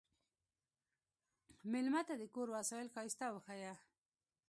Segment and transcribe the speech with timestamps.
[1.71, 3.73] مېلمه ته د کور وسایل ښايسته وښیه.